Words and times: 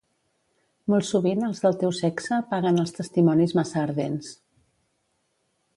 Molt 0.93 1.07
sovint 1.09 1.43
els 1.47 1.61
del 1.65 1.77
teu 1.83 1.93
sexe 1.99 2.41
paguen 2.55 2.83
els 2.85 2.95
testimonis 3.01 3.55
massa 3.61 3.81
ardents. 3.87 4.35